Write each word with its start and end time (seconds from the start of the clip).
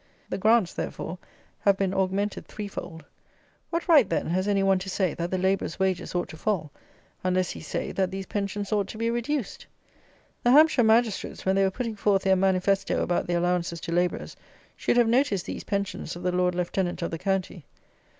The 0.29 0.39
grants, 0.39 0.73
therefore, 0.73 1.19
have 1.59 1.77
been 1.77 1.93
augmented 1.93 2.47
threefold. 2.47 3.05
What 3.69 3.87
right, 3.87 4.09
then, 4.09 4.25
has 4.25 4.47
any 4.47 4.63
one 4.63 4.79
to 4.79 4.89
say, 4.89 5.13
that 5.13 5.29
the 5.29 5.37
labourers' 5.37 5.77
wages 5.77 6.15
ought 6.15 6.27
to 6.29 6.37
fall, 6.37 6.71
unless 7.23 7.51
he 7.51 7.61
say, 7.61 7.91
that 7.91 8.09
these 8.09 8.25
pensions 8.25 8.71
ought 8.71 8.87
to 8.87 8.97
be 8.97 9.11
reduced! 9.11 9.67
The 10.41 10.49
Hampshire 10.49 10.81
Magistrates, 10.83 11.45
when 11.45 11.55
they 11.55 11.63
were 11.63 11.69
putting 11.69 11.95
forth 11.95 12.23
their 12.23 12.35
manifesto 12.35 13.03
about 13.03 13.27
the 13.27 13.35
allowances 13.35 13.79
to 13.81 13.91
labourers, 13.91 14.35
should 14.75 14.97
have 14.97 15.07
noticed 15.07 15.45
these 15.45 15.65
pensions 15.65 16.15
of 16.15 16.23
the 16.23 16.31
Lord 16.31 16.55
Lieutenant 16.55 17.03
of 17.03 17.11
the 17.11 17.19
County. 17.19 17.67